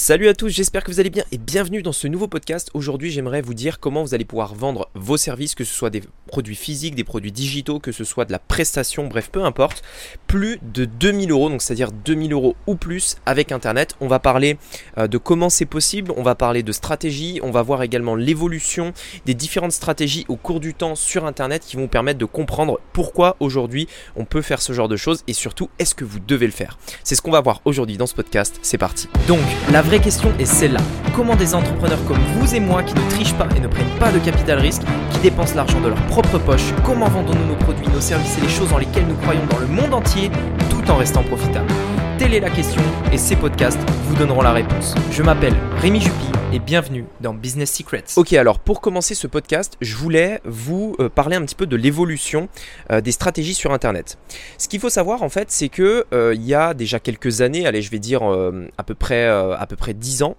[0.00, 2.70] Salut à tous, j'espère que vous allez bien et bienvenue dans ce nouveau podcast.
[2.72, 6.04] Aujourd'hui, j'aimerais vous dire comment vous allez pouvoir vendre vos services, que ce soit des
[6.28, 9.82] produits physiques, des produits digitaux, que ce soit de la prestation, bref, peu importe.
[10.28, 13.96] Plus de 2000 euros, donc c'est-à-dire 2000 euros ou plus avec Internet.
[14.00, 14.56] On va parler
[14.98, 18.92] euh, de comment c'est possible, on va parler de stratégie, on va voir également l'évolution
[19.26, 22.78] des différentes stratégies au cours du temps sur Internet qui vont vous permettre de comprendre
[22.92, 26.46] pourquoi aujourd'hui on peut faire ce genre de choses et surtout est-ce que vous devez
[26.46, 26.78] le faire?
[27.02, 28.60] C'est ce qu'on va voir aujourd'hui dans ce podcast.
[28.62, 29.08] C'est parti.
[29.26, 29.40] Donc,
[29.72, 30.80] la vraie question est celle-là.
[31.16, 34.12] Comment des entrepreneurs comme vous et moi qui ne trichent pas et ne prennent pas
[34.12, 38.00] de capital risque, qui dépensent l'argent de leur propre poche, comment vendons-nous nos produits, nos
[38.00, 40.30] services et les choses dans lesquelles nous croyons dans le monde entier
[40.68, 41.72] tout en restant profitables?
[42.18, 42.82] Telle est la question
[43.12, 44.96] et ces podcasts vous donneront la réponse.
[45.12, 48.06] Je m'appelle Rémi Jupy et bienvenue dans Business Secrets.
[48.16, 51.76] Ok, alors pour commencer ce podcast, je voulais vous euh, parler un petit peu de
[51.76, 52.48] l'évolution
[52.90, 54.18] euh, des stratégies sur Internet.
[54.58, 57.66] Ce qu'il faut savoir en fait, c'est que euh, il y a déjà quelques années,
[57.66, 60.36] allez, je vais dire à peu près à peu près 10 ans,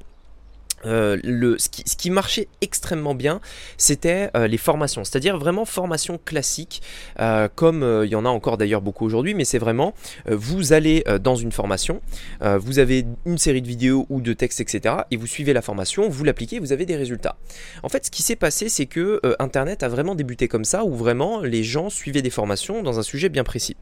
[0.86, 1.18] euh,
[1.58, 3.42] ce, qui, marchait extrêmement bien,
[3.78, 6.82] c'était euh, les formations, c'est-à-dire vraiment formation classique,
[7.20, 9.94] euh, comme il y en a encore d'ailleurs beaucoup aujourd'hui, mais c'est vraiment,
[10.28, 12.02] vous allez dans une formation,
[12.42, 16.10] vous avez une série de vidéos ou de textes, etc., et vous suivez la formation,
[16.10, 17.38] vous l'appliquez, vous avez des résultats.
[17.84, 20.96] En fait, ce qui s'est passé, c'est que Internet a vraiment débuté comme ça, où
[20.96, 23.76] vraiment les gens suivaient des formations dans un sujet bien précis.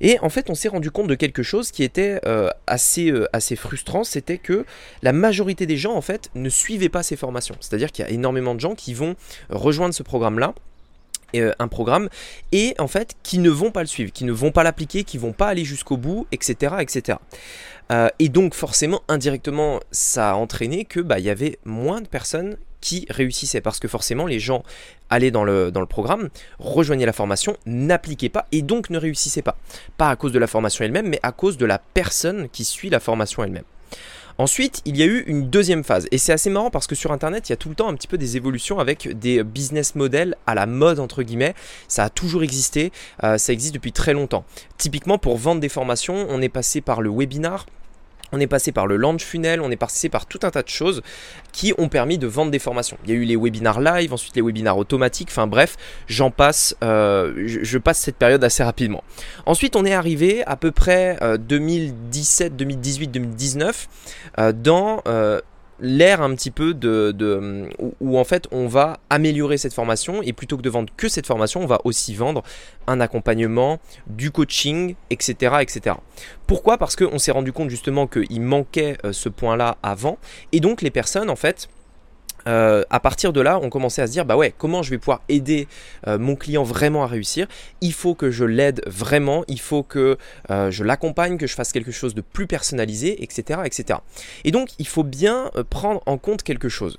[0.00, 2.20] Et en fait, on s'est rendu compte de quelque chose qui était
[2.66, 4.64] assez, assez frustrant, c'était que
[5.02, 7.56] la majorité des gens, en fait, ne suivez pas ces formations.
[7.60, 9.16] C'est-à-dire qu'il y a énormément de gens qui vont
[9.50, 10.54] rejoindre ce programme-là
[11.34, 12.10] euh, un programme
[12.50, 15.16] et en fait qui ne vont pas le suivre, qui ne vont pas l'appliquer, qui
[15.16, 16.74] vont pas aller jusqu'au bout, etc.
[16.80, 17.18] etc.
[17.90, 22.06] Euh, et donc forcément indirectement ça a entraîné que bah, il y avait moins de
[22.06, 24.62] personnes qui réussissaient parce que forcément les gens
[25.08, 29.42] allaient dans le, dans le programme, rejoignaient la formation, n'appliquaient pas et donc ne réussissaient
[29.42, 29.56] pas.
[29.96, 32.90] Pas à cause de la formation elle-même mais à cause de la personne qui suit
[32.90, 33.64] la formation elle-même.
[34.42, 36.08] Ensuite, il y a eu une deuxième phase.
[36.10, 37.94] Et c'est assez marrant parce que sur Internet, il y a tout le temps un
[37.94, 41.54] petit peu des évolutions avec des business models à la mode, entre guillemets.
[41.86, 42.90] Ça a toujours existé.
[43.22, 44.44] Euh, ça existe depuis très longtemps.
[44.78, 47.66] Typiquement, pour vendre des formations, on est passé par le webinar.
[48.32, 50.68] On est passé par le launch funnel, on est passé par tout un tas de
[50.68, 51.02] choses
[51.52, 52.96] qui ont permis de vendre des formations.
[53.04, 55.76] Il y a eu les webinars live, ensuite les webinars automatiques, enfin bref,
[56.08, 59.04] j'en passe, euh, je, passe cette période assez rapidement.
[59.46, 63.88] Ensuite, on est arrivé à peu près 2017, 2018, 2019
[64.54, 65.02] dans
[65.82, 67.68] l'air un petit peu de,
[68.00, 71.26] où, en fait on va améliorer cette formation et plutôt que de vendre que cette
[71.26, 72.42] formation, on va aussi vendre
[72.86, 75.56] un accompagnement, du coaching, etc.
[75.60, 75.96] etc.
[76.46, 76.78] Pourquoi?
[76.78, 80.18] Parce qu'on s'est rendu compte justement qu'il manquait euh, ce point-là avant
[80.52, 81.68] et donc les personnes en fait
[82.46, 84.98] euh, à partir de là, on commençait à se dire, bah ouais, comment je vais
[84.98, 85.68] pouvoir aider
[86.06, 87.46] euh, mon client vraiment à réussir?
[87.80, 90.18] Il faut que je l'aide vraiment, il faut que
[90.50, 94.00] euh, je l'accompagne, que je fasse quelque chose de plus personnalisé, etc., etc.
[94.44, 96.98] Et donc, il faut bien prendre en compte quelque chose.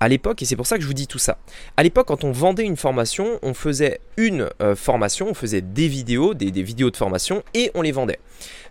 [0.00, 1.38] À l'époque, et c'est pour ça que je vous dis tout ça,
[1.76, 6.32] à l'époque, quand on vendait une formation, on faisait une formation, on faisait des vidéos,
[6.32, 8.18] des, des vidéos de formation, et on les vendait.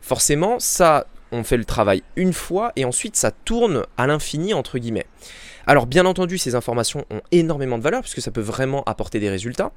[0.02, 4.78] Forcément, ça, on fait le travail une fois, et ensuite, ça tourne à l'infini, entre
[4.78, 5.06] guillemets.
[5.67, 9.29] Alors bien entendu, ces informations ont énormément de valeur puisque ça peut vraiment apporter des
[9.29, 9.72] résultats.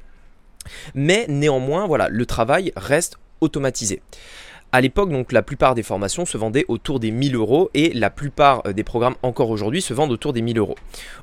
[0.94, 4.00] Mais néanmoins, voilà, le travail reste automatisé.
[4.74, 8.08] À l'époque, donc, la plupart des formations se vendaient autour des 1000 euros et la
[8.08, 10.76] plupart euh, des programmes encore aujourd'hui se vendent autour des 1000 euros.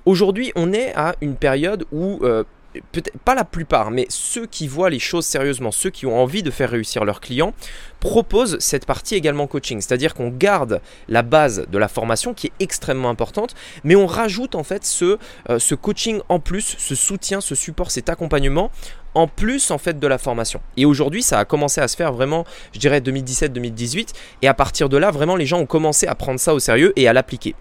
[0.06, 2.44] Aujourd'hui, on est à une période où euh,
[2.91, 6.44] peut-être pas la plupart, mais ceux qui voient les choses sérieusement, ceux qui ont envie
[6.44, 7.53] de faire réussir leurs clients,
[8.00, 9.81] proposent cette partie également coaching.
[9.81, 14.56] C'est-à-dire qu'on garde la base de la formation qui est extrêmement importante, mais on rajoute
[14.56, 15.18] en fait ce,
[15.50, 18.72] euh, ce coaching en plus, ce soutien, ce support, cet accompagnement
[19.16, 20.62] en plus en fait de la formation.
[20.78, 24.09] Et aujourd'hui, ça a commencé à se faire vraiment, je dirais 2017-2018,
[24.41, 26.94] et à partir de là, vraiment les gens ont commencé à prendre ça au sérieux
[26.96, 27.56] et à l'appliquer.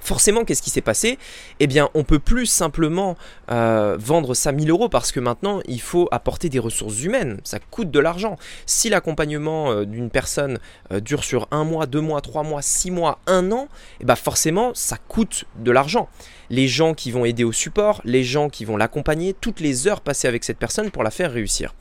[0.00, 1.18] Forcément, qu'est-ce qui s'est passé?
[1.60, 3.16] Eh bien, on peut plus simplement
[3.50, 7.40] euh, vendre ça 1000 euros parce que maintenant, il faut apporter des ressources humaines.
[7.44, 8.36] Ça coûte de l'argent.
[8.64, 10.58] Si l'accompagnement euh, d'une personne
[10.92, 13.68] euh, dure sur un mois, deux mois, trois mois, six mois, un an,
[14.00, 16.08] eh bien forcément, ça coûte de l'argent
[16.50, 20.00] les gens qui vont aider au support, les gens qui vont l'accompagner, toutes les heures
[20.00, 21.74] passées avec cette personne pour la faire réussir.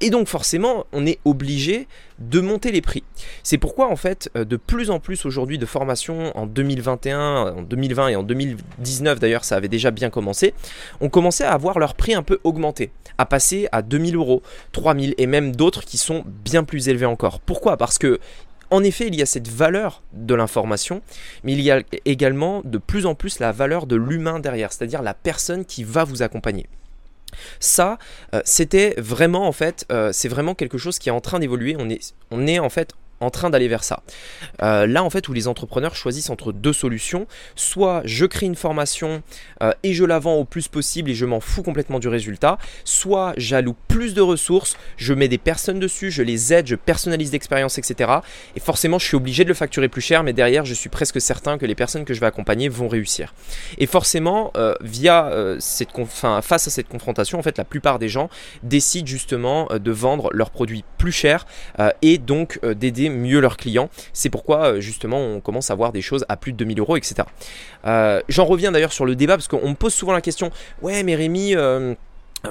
[0.00, 1.86] Et donc forcément, on est obligé
[2.18, 3.02] de monter les prix.
[3.42, 7.62] C'est pourquoi en fait, euh, de plus en plus aujourd'hui de formations en 2021, en
[7.62, 10.54] 2020 et en 2019 d'ailleurs, ça avait déjà bien commencé,
[11.00, 14.42] on commençait à avoir leur prix un peu augmenté, à passer à 2000 euros,
[14.72, 17.40] 3000 et même d'autres qui sont bien plus élevés encore.
[17.40, 17.76] Pourquoi?
[17.76, 18.20] Parce que
[18.74, 21.00] en effet, il y a cette valeur de l'information,
[21.44, 25.00] mais il y a également de plus en plus la valeur de l'humain derrière, c'est-à-dire
[25.00, 26.66] la personne qui va vous accompagner.
[27.60, 27.98] Ça,
[28.34, 31.76] euh, c'était vraiment en fait, euh, c'est vraiment quelque chose qui est en train d'évoluer.
[31.78, 32.94] On est, on est en fait
[33.24, 34.02] en train d'aller vers ça.
[34.62, 37.26] Euh, là, en fait, où les entrepreneurs choisissent entre deux solutions,
[37.56, 39.22] soit je crée une formation
[39.62, 42.58] euh, et je la vends au plus possible et je m'en fous complètement du résultat,
[42.84, 47.32] soit j'alloue plus de ressources, je mets des personnes dessus, je les aide, je personnalise
[47.32, 48.10] l'expérience, etc.
[48.56, 51.20] Et forcément, je suis obligé de le facturer plus cher, mais derrière, je suis presque
[51.20, 53.34] certain que les personnes que je vais accompagner vont réussir.
[53.78, 55.90] Et forcément, euh, via cette,
[56.42, 58.28] face à cette confrontation, en fait, la plupart des gens
[58.62, 61.46] décident justement de vendre leurs produits plus chers
[62.02, 63.88] et donc d'aider mieux leurs clients.
[64.12, 66.96] C'est pourquoi euh, justement on commence à voir des choses à plus de 2000 euros,
[66.96, 67.26] etc.
[67.86, 70.50] Euh, j'en reviens d'ailleurs sur le débat parce qu'on me pose souvent la question,
[70.82, 71.54] ouais mais Rémi...
[71.54, 71.94] Euh,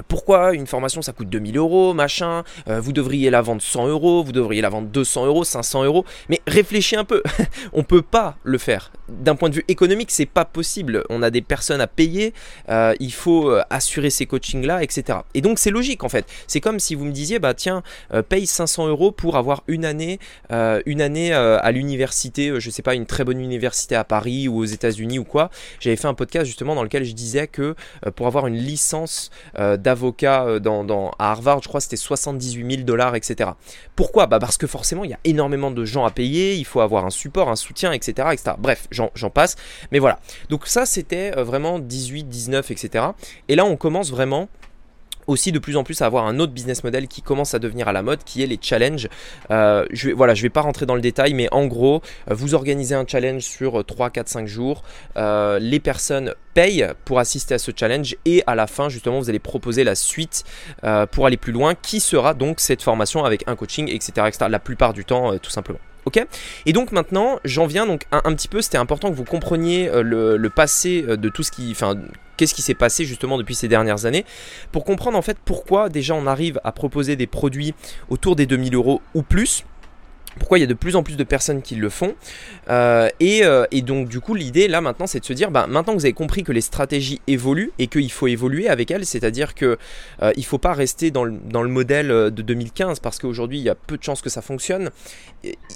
[0.08, 4.32] pourquoi une formation ça coûte 2000 euros, machin, vous devriez la vendre 100 euros, vous
[4.32, 7.22] devriez la vendre 200 euros, 500 euros, mais réfléchis un peu,
[7.72, 11.04] on peut pas le faire d'un point de vue économique, c'est pas possible.
[11.10, 12.32] On a des personnes à payer,
[12.68, 15.18] euh, il faut euh, assurer ces coachings-là, etc.
[15.34, 16.26] Et donc c'est logique en fait.
[16.46, 17.82] C'est comme si vous me disiez, bah tiens,
[18.12, 20.18] euh, paye 500 euros pour avoir une année,
[20.86, 24.64] une année à l'université, je sais pas, une très bonne université à Paris ou aux
[24.64, 25.50] États-Unis ou quoi.
[25.80, 27.74] J'avais fait un podcast justement dans lequel je disais que
[28.14, 29.30] pour avoir une licence
[29.84, 33.50] d'avocat dans, à Harvard, je crois c'était 78 000 dollars, etc.
[33.94, 34.26] Pourquoi?
[34.26, 37.04] Bah parce que forcément il y a énormément de gens à payer, il faut avoir
[37.06, 38.28] un support, un soutien, etc.
[38.32, 38.56] etc.
[38.58, 39.56] Bref, j'en passe.
[39.92, 40.18] Mais voilà.
[40.48, 43.04] Donc ça, c'était euh, vraiment 18, 19, etc.
[43.48, 44.48] Et là, on commence vraiment
[45.26, 47.88] aussi de plus en plus à avoir un autre business model qui commence à devenir
[47.88, 49.08] à la mode, qui est les challenges.
[49.50, 52.34] Euh, je vais, voilà, je vais pas rentrer dans le détail, mais en gros, euh,
[52.34, 54.82] vous organisez un challenge sur 3, 4, 5 jours.
[55.16, 59.38] les personnes payent pour assister à ce challenge et à la fin, justement, vous allez
[59.38, 60.44] proposer la suite
[61.10, 64.26] pour aller plus loin, qui sera donc cette formation avec un coaching, etc.
[64.28, 64.46] etc.
[64.48, 65.80] la plupart du temps, tout simplement.
[66.06, 66.24] Ok
[66.66, 70.02] Et donc maintenant, j'en viens donc un, petit peu, c'était important que vous compreniez euh,
[70.02, 71.70] le, passé euh, de tout ce qui.
[71.70, 71.96] Enfin,
[72.36, 74.24] qu'est-ce qui s'est passé justement depuis ces dernières années,
[74.72, 77.74] pour comprendre en fait pourquoi déjà on arrive à proposer des produits
[78.10, 79.64] autour des 2000 euros ou plus
[80.38, 82.14] pourquoi il y a de plus en plus de personnes qui le font.
[82.70, 85.92] Euh, euh, et, donc du coup l'idée là maintenant c'est de se dire, bah, maintenant
[85.92, 89.54] que vous avez compris que les stratégies évoluent et qu'il faut évoluer avec elles, c'est-à-dire
[89.54, 89.76] qu'il
[90.22, 93.64] euh, ne faut pas rester dans le, dans le, modèle de 2015 parce qu'aujourd'hui il
[93.64, 94.90] y a peu de chances que ça fonctionne.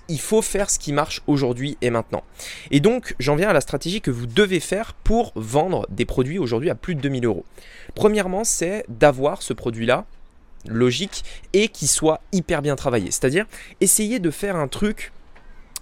[0.08, 2.22] Il faut faire ce qui marche aujourd'hui et maintenant.
[2.70, 6.38] Et donc j'en viens à la stratégie que vous devez faire pour vendre des produits
[6.38, 7.44] aujourd'hui à plus de 2000 euros.
[7.94, 10.06] Premièrement c'est d'avoir ce produit-là
[10.66, 13.10] logique et qui soit hyper bien travaillé.
[13.10, 13.46] C'est-à-dire
[13.81, 15.12] essayer de faire un truc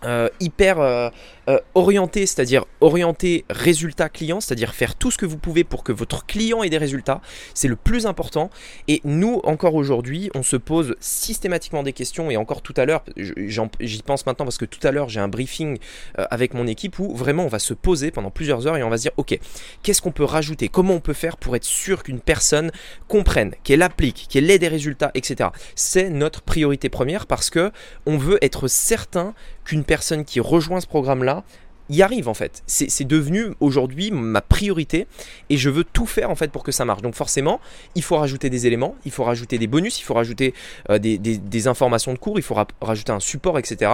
[0.04, 1.08] euh, hyper euh,
[1.48, 5.92] euh, orienté, c'est-à-dire orienté résultat client, c'est-à-dire faire tout ce que vous pouvez pour que
[5.92, 7.22] votre client ait des résultats,
[7.54, 8.50] c'est le plus important.
[8.88, 13.04] Et nous, encore aujourd'hui, on se pose systématiquement des questions, et encore tout à l'heure,
[13.16, 15.78] j'y pense maintenant parce que tout à l'heure, j'ai un briefing
[16.16, 18.98] avec mon équipe où vraiment on va se poser pendant plusieurs heures et on va
[18.98, 19.38] se dire, ok,
[19.82, 20.68] qu'est-ce qu'on peut rajouter?
[20.68, 22.70] Comment on peut faire pour être sûr qu'une personne
[23.08, 25.50] comprenne, qu'elle applique, qu'elle ait des résultats, etc.
[25.74, 27.70] C'est notre priorité première parce que
[28.04, 29.34] on veut être certain
[29.64, 31.44] qu'une personne qui rejoint ce programme-là
[31.88, 32.62] y arrive en fait.
[32.66, 35.06] C'est devenu aujourd'hui ma priorité
[35.50, 37.02] et je veux tout faire en fait pour que ça marche.
[37.02, 37.60] Donc forcément,
[37.94, 40.54] il faut rajouter des éléments, il faut rajouter des bonus, il faut rajouter
[40.90, 43.92] euh, des, informations de cours, il faut rajouter un support, etc.,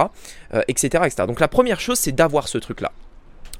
[0.67, 1.23] etc., etc.
[1.27, 2.91] Donc la première chose, c'est d'avoir ce truc-là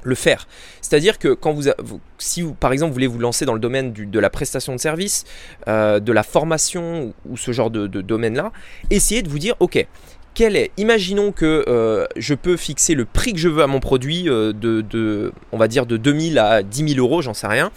[0.06, 0.47] le faire.
[0.81, 1.69] C'est-à-dire que quand vous,
[2.18, 4.79] si vous, par exemple, vous voulez vous lancer dans le domaine de la prestation de
[4.79, 5.24] service,
[5.69, 8.51] euh, de la formation ou ce genre de domaine-là,
[8.89, 9.88] essayez de vous dire, ok,
[10.33, 13.80] quel est Imaginons que euh, je peux fixer le prix que je veux à mon
[13.80, 17.72] produit euh, de, on va dire, de 2000 à 10 000 euros, j'en sais rien.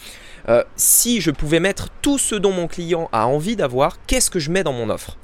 [0.49, 4.39] Euh, si je pouvais mettre tout ce dont mon client a envie d'avoir, qu'est-ce que
[4.39, 5.17] je mets dans mon offre?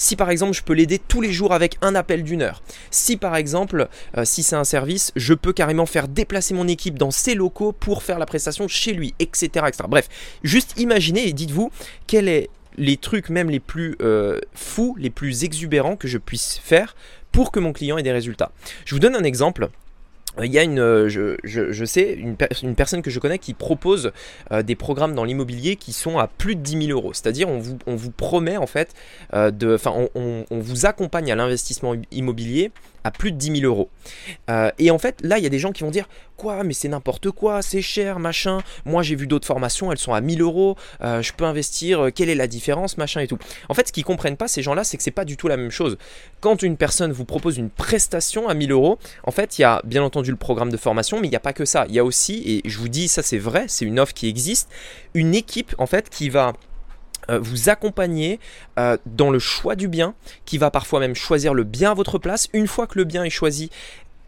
[0.00, 2.62] Si par exemple je peux l'aider tous les jours avec un appel d'une heure,
[2.92, 3.88] si par exemple,
[4.22, 8.04] si c'est un service, je peux carrément faire déplacer mon équipe dans ses locaux pour
[8.04, 9.48] faire la prestation chez lui, etc.
[9.66, 9.84] etc.
[9.88, 10.08] Bref,
[10.44, 11.72] juste imaginez et dites-vous
[12.06, 16.58] quel est les trucs même les plus euh, fous, les plus exubérants que je puisse
[16.62, 16.96] faire
[17.32, 18.52] pour que mon client ait des résultats.
[18.84, 19.68] Je vous donne un exemple.
[20.40, 22.36] Il y a une, euh, je, sais, une,
[22.76, 24.12] personne que je connais qui propose
[24.52, 27.12] euh, des programmes dans l'immobilier qui sont à plus de 10 000 euros.
[27.12, 27.58] C'est-à-dire, on
[27.96, 28.94] vous, promet en fait,
[29.32, 29.76] de,
[30.14, 32.70] on, vous accompagne à l'investissement immobilier
[33.04, 33.90] à plus de 10 000 euros.
[34.50, 36.72] Euh, et en fait, là, il y a des gens qui vont dire Quoi, mais
[36.72, 38.60] c'est n'importe quoi, c'est cher, machin.
[38.84, 42.10] Moi, j'ai vu d'autres formations, elles sont à 1000 euros, euh, je peux investir, euh,
[42.12, 43.38] quelle est la différence, machin et tout.
[43.68, 45.56] En fait, ce qu'ils comprennent pas, ces gens-là, c'est que c'est pas du tout la
[45.56, 45.98] même chose.
[46.38, 49.82] Quand une personne vous propose une prestation à 1000 euros, en fait, il y a
[49.82, 51.86] bien entendu le programme de formation, mais il n'y a pas que ça.
[51.88, 54.28] Il y a aussi, et je vous dis, ça c'est vrai, c'est une offre qui
[54.28, 54.70] existe,
[55.14, 56.52] une équipe, en fait, qui va
[57.28, 58.40] vous accompagner
[58.78, 62.18] euh, dans le choix du bien, qui va parfois même choisir le bien à votre
[62.18, 62.48] place.
[62.52, 63.70] Une fois que le bien est choisi,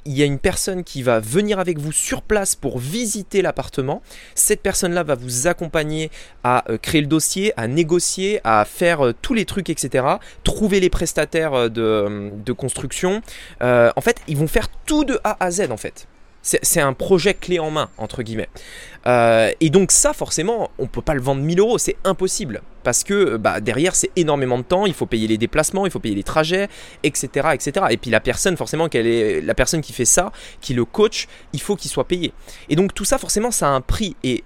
[0.05, 4.03] il y a une personne qui va venir avec vous sur place pour visiter l'appartement.
[4.35, 6.11] Cette personne-là va vous accompagner
[6.43, 10.05] à euh, créer le dossier, à négocier, à faire euh, tous les trucs, etc.
[10.43, 13.23] Trouver les prestataires euh, de, construction.
[13.61, 16.09] en fait, ils vont faire tout de A à Z en fait.
[16.43, 18.49] C'est un projet clé en main, entre guillemets.
[19.07, 22.63] Euh, et donc ça, forcément, on ne peut pas le vendre 1000 euros, c'est impossible.
[22.83, 25.99] Parce que bah, derrière, c'est énormément de temps, il faut payer les déplacements, il faut
[26.01, 26.69] payer les trajets,
[27.03, 27.49] etc.
[27.53, 27.87] etc.
[27.91, 30.33] Et puis la personne, forcément, qu'elle est, la personne qui fait ça,
[30.63, 32.33] qui le coach, il faut qu'il soit payé.
[32.71, 34.17] Et donc tout ça, forcément, ça a un prix.
[34.25, 34.43] Et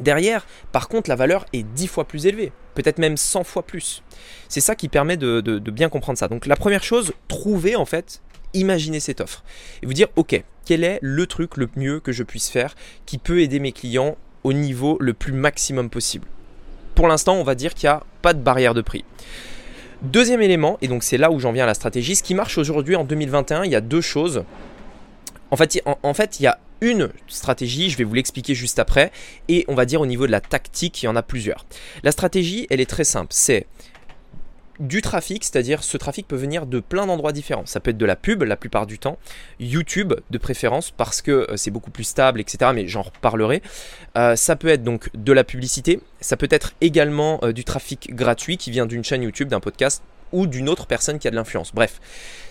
[0.00, 4.02] derrière, par contre, la valeur est 10 fois plus élevée, peut-être même 100 fois plus.
[4.48, 6.26] C'est ça qui permet de, de bien comprendre ça.
[6.26, 8.20] Donc la première chose, trouver en fait
[8.54, 9.44] imaginer cette offre
[9.82, 12.74] et vous dire ok, quel est le truc le mieux que je puisse faire
[13.06, 16.26] qui peut aider mes clients au niveau le plus maximum possible?
[16.94, 19.04] Pour l'instant, on va dire qu'il n'y a pas de barrière de prix.
[20.02, 22.58] Deuxième élément, et donc c'est là où j'en viens à la stratégie, ce qui marche
[22.58, 24.44] aujourd'hui en 2021, il y a deux choses.
[25.50, 29.12] En fait, en fait, il y a une stratégie, je vais vous l'expliquer juste après,
[29.48, 31.64] et on va dire au niveau de la tactique, il y en a plusieurs.
[32.02, 33.66] La stratégie, elle est très simple, c'est
[34.82, 37.66] du trafic, c'est-à-dire ce trafic peut venir de plein d'endroits différents.
[37.66, 39.16] Ça peut être de la pub la plupart du temps,
[39.60, 42.72] YouTube de préférence parce que euh, c'est beaucoup plus stable, etc.
[42.74, 43.62] Mais j'en reparlerai.
[44.18, 48.14] Euh, ça peut être donc de la publicité, ça peut être également euh, du trafic
[48.14, 51.36] gratuit qui vient d'une chaîne YouTube, d'un podcast ou d'une autre personne qui a de
[51.36, 51.72] l'influence.
[51.74, 52.00] Bref,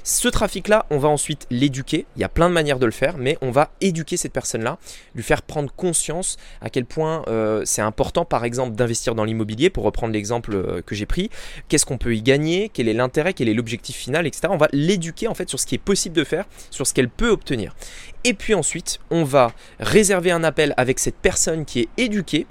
[0.04, 2.06] ce trafic-là, on va ensuite l'éduquer.
[2.16, 4.80] Il y a plein de manières de le faire, mais on va éduquer cette personne-là,
[5.14, 9.70] lui faire prendre conscience à quel point euh, c'est important, par exemple, d'investir dans l'immobilier,
[9.70, 11.30] pour reprendre l'exemple euh, que j'ai pris.
[11.68, 12.70] Qu'est-ce qu'on peut y gagner?
[12.74, 13.34] Quel est l'intérêt?
[13.34, 14.26] Quel est l'objectif final?
[14.26, 14.48] Etc.
[14.50, 17.10] On va l'éduquer en fait sur ce qui est possible de faire, sur ce qu'elle
[17.10, 17.76] peut obtenir.
[18.24, 22.48] Et puis ensuite, on va réserver un appel avec cette personne qui est éduquée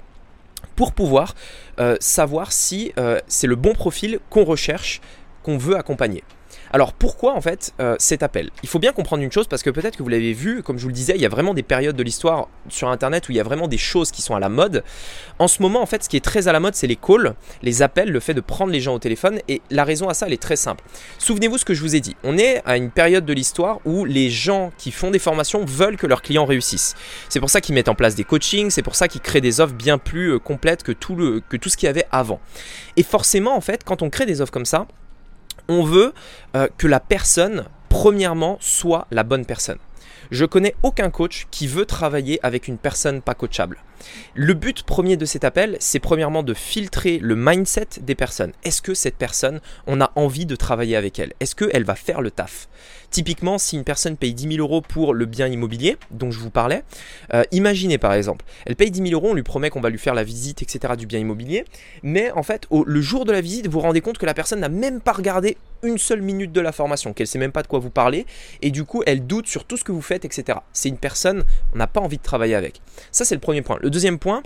[0.75, 1.35] pour pouvoir
[1.79, 2.93] euh, savoir si
[3.27, 5.01] c'est le bon profil qu'on recherche
[5.43, 6.23] qu'on veut accompagner.
[6.73, 8.49] Alors pourquoi en fait euh, cet appel?
[8.63, 10.83] Il faut bien comprendre une chose parce que peut-être que vous l'avez vu, comme je
[10.83, 13.35] vous le disais, il y a vraiment des périodes de l'histoire sur Internet où il
[13.35, 14.83] y a vraiment des choses qui sont à la mode.
[15.39, 17.35] En ce moment en fait ce qui est très à la mode c'est les calls,
[17.61, 20.27] les appels, le fait de prendre les gens au téléphone et la raison à ça
[20.27, 20.83] elle est très simple.
[21.17, 24.05] Souvenez-vous ce que je vous ai dit, on est à une période de l'histoire où
[24.05, 26.95] les gens qui font des formations veulent que leurs clients réussissent.
[27.29, 29.59] C'est pour ça qu'ils mettent en place des coachings, c'est pour ça qu'ils créent des
[29.59, 32.39] offres bien plus euh, complètes que tout, le, que tout ce qu'il y avait avant.
[32.97, 34.87] Et forcément en fait quand on crée des offres comme ça,
[35.71, 36.13] on veut
[36.55, 39.79] euh, que la personne, premièrement, soit la bonne personne.
[40.29, 43.77] Je connais aucun coach qui veut travailler avec une personne pas coachable.
[44.35, 48.51] Le but premier de cet appel, c'est premièrement de filtrer le mindset des personnes.
[48.63, 51.33] Est-ce que cette personne, on a envie de travailler avec elle?
[51.39, 52.67] Est-ce qu'elle va faire le taf?
[53.11, 56.49] Typiquement, si une personne paye 10 000 euros pour le bien immobilier dont je vous
[56.49, 56.83] parlais,
[57.33, 59.97] euh, imaginez par exemple, elle paye 10 000 euros, on lui promet qu'on va lui
[59.97, 60.93] faire la visite, etc.
[60.97, 61.65] du bien immobilier,
[62.03, 64.61] mais en fait, le jour de la visite, vous vous rendez compte que la personne
[64.61, 67.67] n'a même pas regardé une seule minute de la formation, qu'elle sait même pas de
[67.67, 68.25] quoi vous parlez,
[68.61, 70.59] et du coup, elle doute sur tout ce que vous faites, etc.
[70.71, 71.43] C'est une personne,
[71.73, 72.81] on n'a pas envie de travailler avec.
[73.11, 73.77] Ça, c'est le premier point.
[73.91, 74.41] Deuxième point,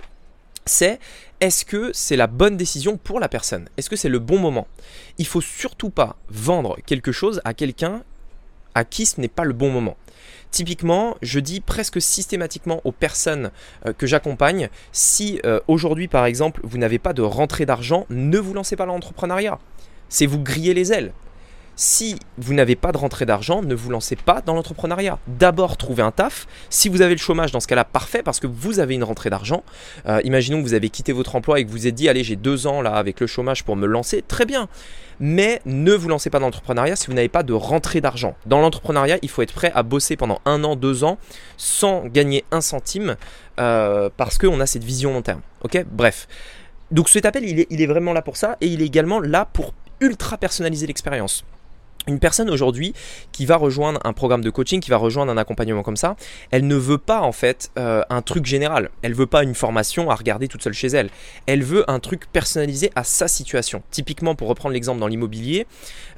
[0.66, 0.98] c'est
[1.40, 3.68] est-ce que c'est la bonne décision pour la personne?
[3.76, 4.66] Est-ce que c'est le bon moment?
[5.18, 8.02] Il faut surtout pas vendre quelque chose à quelqu'un
[8.74, 9.96] à qui ce n'est pas le bon moment.
[10.50, 13.50] Typiquement, je dis presque systématiquement aux personnes
[13.86, 18.38] euh, que j'accompagne, si euh, aujourd'hui par exemple vous n'avez pas de rentrée d'argent, ne
[18.38, 19.58] vous lancez pas dans l'entrepreneuriat.
[20.08, 21.12] C'est vous griller les ailes.
[21.78, 25.18] Si vous n'avez pas de rentrée d'argent, ne vous lancez pas dans l'entrepreneuriat.
[25.26, 26.46] D'abord, trouvez un taf.
[26.70, 29.28] Si vous avez le chômage, dans ce cas-là, parfait, parce que vous avez une rentrée
[29.28, 29.62] d'argent.
[30.06, 32.36] Euh, imaginons que vous avez quitté votre emploi et que vous êtes dit, allez, j'ai
[32.36, 34.24] deux ans là avec le chômage pour me lancer.
[34.26, 34.68] Très bien.
[35.20, 38.34] Mais ne vous lancez pas dans l'entrepreneuriat si vous n'avez pas de rentrée d'argent.
[38.46, 41.18] Dans l'entrepreneuriat, il faut être prêt à bosser pendant un an, deux ans,
[41.58, 43.16] sans gagner un centime,
[43.60, 45.42] euh, parce qu'on a cette vision long terme.
[45.90, 46.26] Bref.
[46.90, 49.74] Donc cet appel, il est vraiment là pour ça, et il est également là pour
[50.00, 51.44] ultra personnaliser l'expérience.
[52.06, 52.94] Une personne aujourd'hui
[53.32, 56.16] qui va rejoindre un programme de coaching, qui va rejoindre un accompagnement comme ça,
[56.52, 58.90] elle ne veut pas en fait euh, un truc général.
[59.02, 61.10] Elle veut pas une formation à regarder toute seule chez elle.
[61.46, 63.82] Elle veut un truc personnalisé à sa situation.
[63.90, 65.66] Typiquement, pour reprendre l'exemple dans l'immobilier,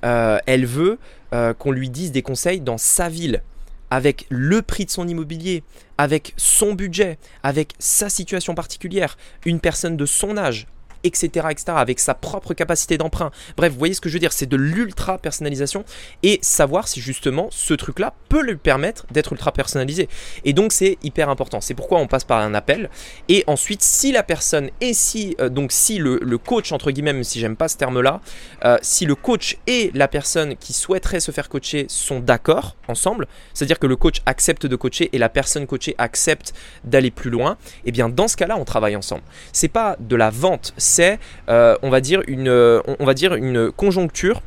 [0.05, 0.99] euh, elle veut
[1.33, 3.43] euh, qu'on lui dise des conseils dans sa ville
[3.91, 5.63] avec le prix de son immobilier,
[5.97, 9.17] avec son budget, avec sa situation particulière,
[9.47, 10.67] une personne de son âge,
[11.05, 13.31] etc., etc., avec sa propre capacité d'emprunt.
[13.57, 15.85] Bref, vous voyez ce que je veux dire, c'est de l'ultra personnalisation
[16.23, 20.09] et savoir si justement ce truc-là peut lui permettre d'être ultra personnalisé.
[20.45, 21.61] Et donc c'est hyper important.
[21.61, 22.91] C'est pourquoi on passe par un appel.
[23.29, 27.41] Et ensuite, si la personne et si euh, donc si le, coach entre guillemets, si
[27.41, 28.21] j'aime pas ce terme-là,
[28.65, 33.27] euh, si le coach et la personne qui souhaiterait se faire coacher sont d'accord ensemble,
[33.55, 37.57] c'est-à-dire que le coach accepte de coacher et la personne coachée accepte d'aller plus loin,
[37.85, 39.23] et eh bien dans ce cas-là, on travaille ensemble.
[39.53, 41.19] C'est pas de la vente, c'est,
[41.49, 44.43] euh, on, va dire une, on va dire une conjoncture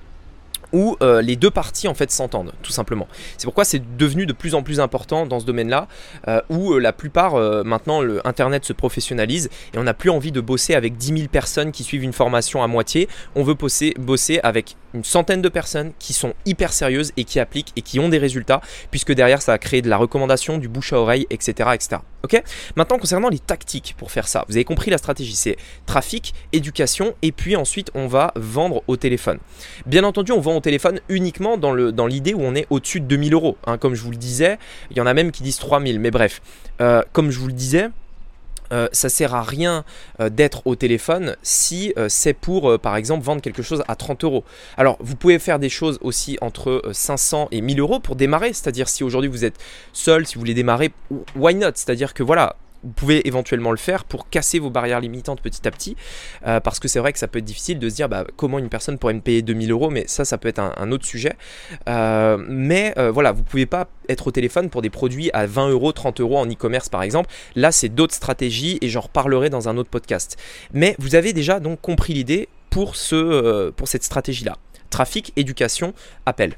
[0.73, 3.07] où euh, les deux parties en fait s'entendent tout simplement.
[3.37, 5.87] C'est pourquoi c'est devenu de plus en plus important dans ce domaine-là
[6.27, 10.31] euh, où euh, la plupart maintenant le internet se professionnalise et on n'a plus envie
[10.31, 13.07] de bosser avec 10 000 personnes qui suivent une formation à moitié.
[13.35, 17.73] On veut bosser, avec une centaine de personnes qui sont hyper sérieuses et qui appliquent
[17.75, 20.93] et qui ont des résultats puisque derrière ça a créé de la recommandation, du bouche
[20.93, 21.69] à oreille, etc.
[22.75, 27.15] Maintenant concernant les tactiques pour faire ça, vous avez compris la stratégie, c'est trafic, éducation
[27.21, 29.39] et puis ensuite on va vendre au téléphone.
[29.85, 33.33] Bien entendu on vend téléphone uniquement dans l'idée dans où on est au-dessus de 2000
[33.33, 33.57] euros.
[33.65, 33.77] Hein.
[33.77, 34.57] comme je vous le disais,
[34.91, 36.41] il y en a même qui disent 3000, mais bref,
[36.79, 37.89] euh, comme je vous le disais,
[38.71, 39.83] euh, ça sert à rien
[40.19, 44.43] euh, d'être au téléphone si c'est pour, par exemple, vendre quelque chose à 30 euros.
[44.77, 48.53] Alors, vous pouvez faire des choses aussi entre 500 et 1000 euros pour démarrer.
[48.53, 49.57] C'est-à-dire, si aujourd'hui vous êtes
[49.93, 50.91] seul, si vous voulez démarrer,
[51.35, 51.71] why not?
[51.75, 55.71] C'est-à-dire que voilà, vous pouvez éventuellement le faire pour casser vos barrières limitantes petit à
[55.71, 55.95] petit.
[56.47, 58.59] Euh, parce que c'est vrai que ça peut être difficile de se dire bah, comment
[58.59, 61.33] une personne pourrait me payer 2000 euros, mais ça, ça peut être un, autre sujet.
[61.87, 65.69] Euh, mais euh, voilà, vous pouvez pas être au téléphone pour des produits à 20
[65.69, 67.29] euros, 30 euros en e-commerce par exemple.
[67.55, 70.37] Là, c'est d'autres stratégies et j'en reparlerai dans un autre podcast.
[70.73, 74.57] Mais vous avez déjà donc compris l'idée pour, ce, pour cette stratégie-là.
[74.89, 75.93] Trafic, éducation,
[76.25, 76.55] appel.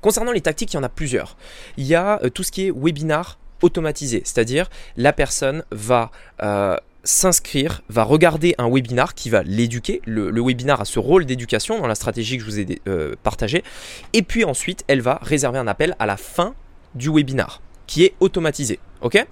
[0.00, 1.36] Concernant les tactiques, il y en a plusieurs.
[1.76, 6.10] Il y a tout ce qui est webinar, automatisé, c'est-à-dire la personne va
[6.42, 10.02] euh, s'inscrire, va regarder un webinar qui va l'éduquer.
[10.04, 13.64] Le, webinar a ce rôle d'éducation dans la stratégie que je vous ai euh, partagée.
[14.12, 16.54] Et puis ensuite, elle va réserver un appel à la fin
[16.94, 18.78] du webinar qui est automatisé.
[19.04, 19.22] Ok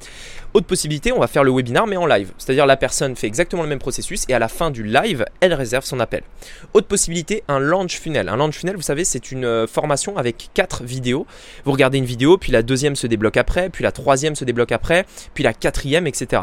[0.52, 2.30] Autre possibilité, on va faire le webinar mais en live.
[2.36, 5.54] C'est-à-dire la personne fait exactement le même processus et à la fin du live, elle
[5.54, 6.22] réserve son appel.
[6.74, 8.28] Autre possibilité, un launch funnel.
[8.28, 11.26] Un launch funnel, vous savez, c'est une euh, formation avec quatre vidéos.
[11.64, 14.72] Vous regardez une vidéo, puis la deuxième se débloque après, puis la troisième se débloque
[14.72, 16.42] après, puis la quatrième, etc.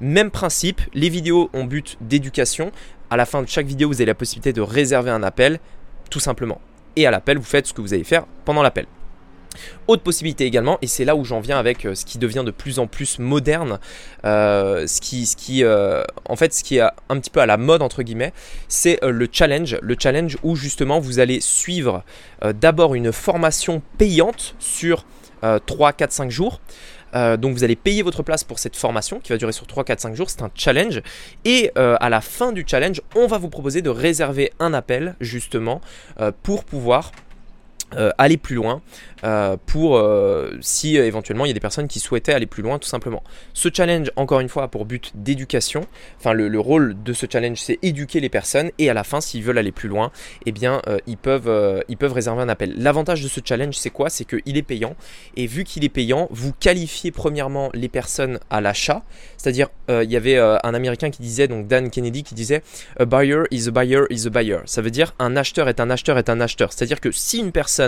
[0.00, 2.72] Même principe, les vidéos ont but d'éducation.
[3.10, 5.60] À la fin de chaque vidéo, vous avez la possibilité de réserver un appel,
[6.08, 6.62] tout simplement.
[6.96, 8.86] Et à l'appel, vous faites ce que vous allez faire pendant l'appel.
[9.88, 12.50] Autre possibilité également, et c'est là où j'en viens avec euh, ce qui devient de
[12.50, 13.78] plus en plus moderne,
[14.24, 17.82] euh, ce qui, euh, en fait, ce qui est un petit peu à la mode
[17.82, 18.32] entre guillemets,
[18.68, 19.78] c'est le challenge.
[19.82, 22.04] Le challenge où justement vous allez suivre
[22.42, 25.04] d'abord une formation payante sur
[25.66, 26.60] 3, 4, 5 jours.
[27.14, 30.00] donc vous allez payer votre place pour cette formation qui va durer sur 3, 4,
[30.00, 30.30] 5 jours.
[30.30, 31.02] C'est un challenge.
[31.44, 35.80] Et à la fin du challenge, on va vous proposer de réserver un appel justement
[36.42, 37.12] pour pouvoir
[37.96, 38.82] euh, aller plus loin
[39.24, 42.78] euh, pour euh, si éventuellement il y a des personnes qui souhaitaient aller plus loin
[42.78, 43.24] tout simplement.
[43.52, 45.86] Ce challenge encore une fois a pour but d'éducation.
[46.18, 49.42] Enfin le, rôle de ce challenge c'est éduquer les personnes et à la fin s'ils
[49.42, 50.12] veulent aller plus loin
[50.46, 52.74] eh bien ils, peuvent, ils peuvent réserver un appel.
[52.76, 54.08] L'avantage de ce challenge c'est quoi?
[54.08, 54.94] C'est qu'il est payant
[55.36, 59.02] et vu qu'il est payant vous qualifiez premièrement les personnes à l'achat.
[59.36, 62.62] C'est-à-dire il y avait un américain qui disait donc Dan Kennedy qui disait
[62.98, 64.58] a buyer is a buyer is a buyer.
[64.66, 66.72] Ça veut dire un acheteur est un acheteur est un acheteur.
[66.72, 67.79] C'est-à-dire que si une personne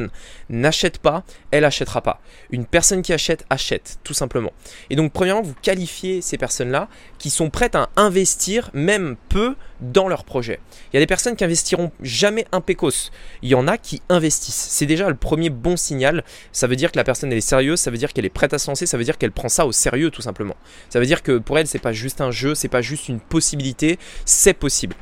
[0.48, 2.20] n'achète pas, elle achètera pas.
[2.50, 4.52] Une personne qui achète, achète, tout simplement.
[4.90, 10.09] Et donc, premièrement, vous qualifiez ces personnes-là qui sont prêtes à investir, même peu, dans
[10.09, 10.61] leur projet.
[10.92, 13.11] Il y a des personnes qui investiront jamais un pécos.
[13.42, 14.68] Il y en a qui investissent.
[14.70, 16.24] C'est déjà le premier bon signal.
[16.52, 18.59] Ça veut dire que la personne est sérieuse, ça veut dire qu'elle est prête à
[18.59, 20.57] se lancer, ça veut dire qu'elle prend ça au sérieux tout simplement.
[20.88, 23.20] Ça veut dire que pour elle c'est pas juste un jeu, c'est pas juste une
[23.20, 24.96] possibilité, c'est possible.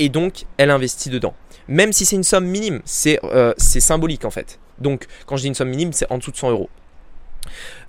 [0.00, 1.34] Et donc elle investit dedans
[1.68, 2.80] même si c'est une somme minime,
[3.24, 4.58] euh, c'est symbolique en fait.
[4.78, 6.70] Donc quand je dis une somme minime, c'est en dessous de 100 euros.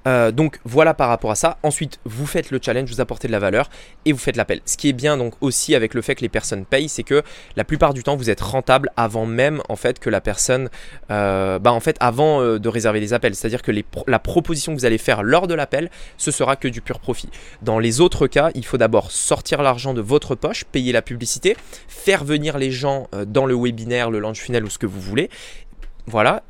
[0.08, 1.58] Euh, donc voilà par rapport à ça.
[1.64, 3.70] Ensuite, vous faites le challenge, vous apportez de la valeur
[4.06, 4.62] et vous faites l'appel.
[4.66, 7.24] Ce qui est bien donc aussi avec le fait que les personnes payent, c'est que
[7.56, 10.70] la plupart du temps vous êtes rentable avant même en fait que la personne,
[11.12, 13.36] euh, bah en fait avant euh, de réserver les appels.
[13.36, 13.72] C'est-à-dire que
[14.08, 17.30] la proposition que vous allez faire lors de l'appel, ce sera que du pur profit.
[17.62, 21.58] Dans les autres cas, il faut d'abord sortir l'argent de votre poche, payer la publicité,
[21.88, 25.30] faire venir les gens dans le webinaire, le launch funnel ou ce que vous voulez.
[26.08, 26.44] Voilà,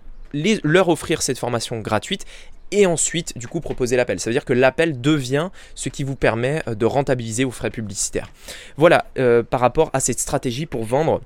[0.63, 2.25] leur offrir cette formation gratuite
[2.71, 4.19] et ensuite du coup proposer l'appel.
[4.19, 7.69] Ça veut dire que l'appel devient ce qui vous permet euh, de rentabiliser vos frais
[7.69, 8.29] publicitaires.
[8.77, 11.21] Voilà euh, par rapport à cette stratégie pour vendre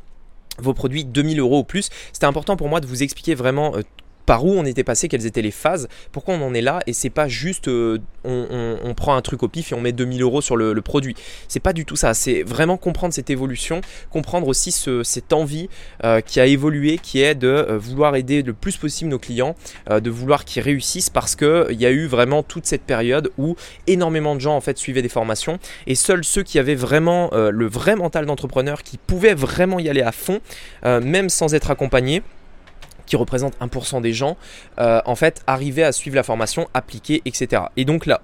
[0.57, 1.89] vos produits 2000 euros ou plus.
[2.11, 3.81] C'était important pour moi de vous expliquer vraiment euh,
[4.29, 6.93] par où on était passé, quelles étaient les phases, pourquoi on en est là, et
[6.93, 10.39] c'est pas juste euh, on, prend un truc au pif et on met 2000 euros
[10.39, 11.15] sur le, produit.
[11.47, 15.67] C'est pas du tout ça, c'est vraiment comprendre cette évolution, comprendre aussi cette envie
[16.03, 19.55] euh, qui a évolué, qui est de euh, vouloir aider le plus possible nos clients,
[19.89, 23.55] de vouloir qu'ils réussissent parce qu'il y a eu vraiment toute cette période où
[23.87, 27.65] énormément de gens en fait suivaient des formations et seuls ceux qui avaient vraiment le
[27.65, 30.39] vrai mental d'entrepreneur, qui pouvaient vraiment y aller à fond,
[30.83, 32.21] même sans être accompagnés,
[33.09, 34.37] qui représente 1% des gens,
[34.79, 37.63] euh, en fait, arriver à suivre la formation, appliquer, etc.
[37.75, 38.21] Et donc là,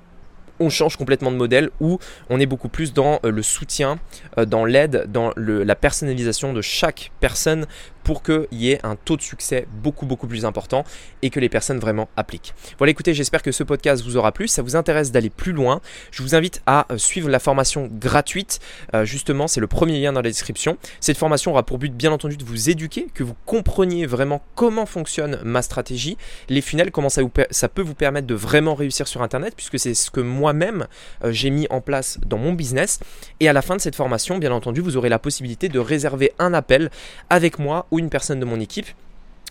[0.59, 3.97] on change complètement de modèle où on est beaucoup plus dans euh, le soutien,
[4.37, 7.65] euh, dans l'aide, dans la personnalisation de chaque personne
[8.05, 10.85] pour qu'il y ait un taux de succès beaucoup beaucoup plus important
[11.21, 12.53] et que les personnes vraiment appliquent.
[12.77, 14.47] Voilà, écoutez, j'espère que ce podcast vous aura plu.
[14.47, 18.59] Ça vous intéresse d'aller plus loin, je vous invite à euh, suivre la formation gratuite.
[18.93, 20.77] Euh, justement, c'est le premier lien dans la description.
[20.99, 24.85] Cette formation aura pour but, bien entendu, de vous éduquer, que vous compreniez vraiment comment
[24.85, 27.23] fonctionne ma stratégie, les funnels, comment ça,
[27.69, 30.87] peut vous permettre de vraiment réussir sur Internet, puisque c'est ce que moi-même
[31.23, 32.99] euh, j'ai mis en place dans mon business.
[33.39, 36.33] Et à la fin de cette formation, bien entendu, vous aurez la possibilité de réserver
[36.37, 36.91] un appel
[37.31, 38.87] avec moi une personne de mon équipe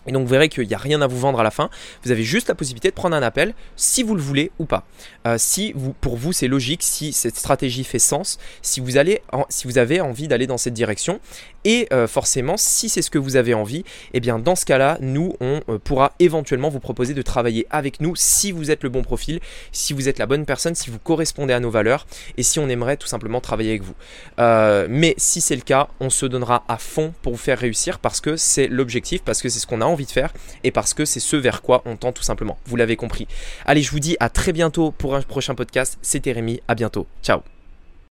[0.07, 1.69] et donc vous verrez qu'il n'y a rien à vous vendre à la fin.
[2.03, 4.85] Vous avez juste la possibilité de prendre un appel si vous le voulez ou pas.
[5.25, 9.21] Euh, si vous, pour vous c'est logique, si cette stratégie fait sens, si vous, allez
[9.49, 11.19] si vous avez envie d'aller dans cette direction.
[11.65, 14.97] Et euh, forcément, si c'est ce que vous avez envie, eh bien dans ce cas-là,
[15.01, 18.89] nous, on euh, pourra éventuellement vous proposer de travailler avec nous si vous êtes le
[18.89, 19.39] bon profil,
[19.71, 22.69] si vous êtes la bonne personne, si vous correspondez à nos valeurs et si on
[22.69, 23.95] aimerait tout simplement travailler avec vous.
[24.89, 28.21] mais si c'est le cas, on se donnera à fond pour vous faire réussir parce
[28.21, 31.05] que c'est l'objectif, parce que c'est ce qu'on a envie de faire et parce que
[31.05, 32.57] c'est ce vers quoi on tend tout simplement.
[32.65, 33.27] Vous l'avez compris.
[33.65, 35.97] Allez, je vous dis à très bientôt pour un prochain podcast.
[36.01, 37.07] C'était Rémi, à bientôt.
[37.23, 37.54] Ciao